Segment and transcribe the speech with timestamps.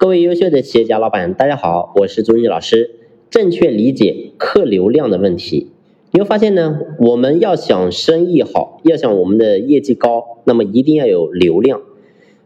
[0.00, 2.92] 各位优秀的企业家老板，大家好，我是朱毅老师。
[3.28, 5.72] 正确理解客流量的问题，
[6.12, 11.82] 你会发现呢，我们要想生意好，要想我们的业绩高，那么一定要有流量。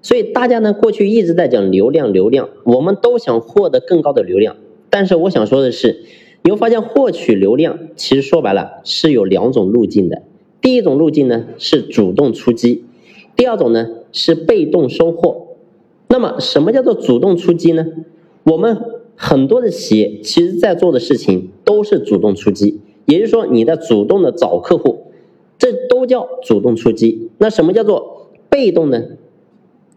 [0.02, 4.56] 所以大家呢，过去一直在讲流量，流量，我们都想获得更高的流量。
[4.90, 6.02] 但是我想说的是，
[6.42, 10.22] 你会发现获取流量，其实说白了是有两种路径的。
[10.60, 12.82] 第一种路径呢是主动出击，
[13.36, 15.53] 第二种呢是被动收获。
[16.14, 17.84] 那么，什么叫做主动出击呢？
[18.44, 18.80] 我们
[19.16, 25.06] 很多的企业其实在做的事情都是主动出击，也就是说，你在主动的找客户，
[25.58, 27.30] 这都叫主动出击。
[27.38, 29.02] 那什么叫做被动呢？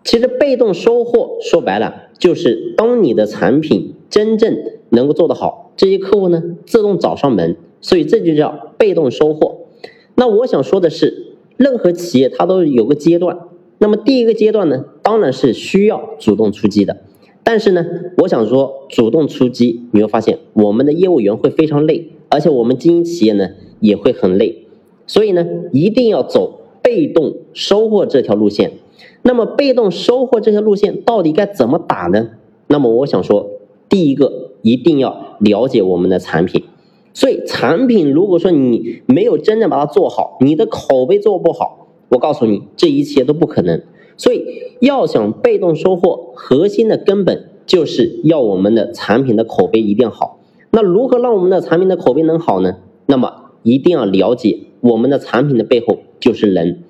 [0.04, 4.58] 其实被动收获说白了就是当你的产品真正
[4.90, 9.68] 能够做得好，这些客户呢自动找上门，所以这就叫被动收获。
[10.16, 13.38] 那我想说的是，任何企业它都有个阶段。
[13.80, 16.98] 那么第一个阶段呢，当然是需要主动出击的，
[17.42, 17.86] 但是呢，
[18.18, 24.66] 我想说主动出击，你会发现我们的业务员会非常累，而且我们经营企业呢也会很累，
[25.06, 28.74] 所以呢，一定要走被动收获这条路线。
[29.22, 32.32] 那么被动收获这条路线到底该怎么打呢？
[32.68, 33.50] 那么我想说，
[33.88, 36.66] 第一个一定要了解我们的产品，
[37.14, 41.88] 所以产品如果说你没有真正把它做好，你的口碑做不好。
[42.10, 43.82] 我告诉你，这一切都不可能。
[44.18, 44.44] 所以，
[44.82, 50.40] 要想被动收获，核心的根本就是要我们的产品的口碑一定好。
[50.72, 52.78] 那如何让我们的产品的口碑能好呢？
[53.06, 56.84] 那么，一定要了解我们的产品的背后就是人。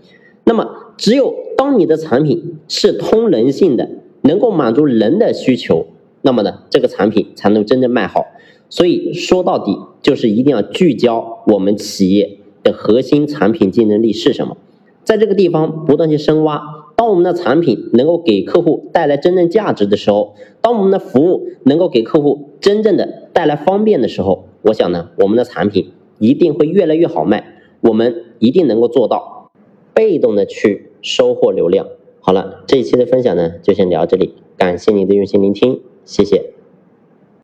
[0.46, 0.68] 那么，
[0.98, 3.90] 只有当你的产品是通人性的，
[4.22, 5.88] 能够满足人的需求，
[6.22, 8.26] 那么呢，这个产品才能真正卖好。
[8.70, 14.58] 所以说到底，就是一定要聚焦我们企业的核心产品竞争力是什么。
[15.04, 16.62] 在这个地方不断去深挖，
[16.98, 29.52] 当我们的产品能够给客户带来真正价值的时候，当我们的服务能够给客户真正的带来方便的时候，我想呢，我们的产品一定会越来越好卖，我们一定能够做到
[29.94, 31.88] 被动的去收获流量。
[32.20, 36.57] 好了，这一期的分享呢，就先聊到这里，感谢您的用心聆听，谢谢。